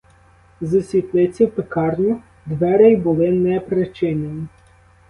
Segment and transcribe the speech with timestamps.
[0.61, 4.47] З світлиці в пекарню двері були не причинені.